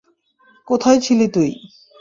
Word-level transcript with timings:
কোথায় 0.67 0.99
ছিলি 0.99 1.25
তুই? 1.27 1.49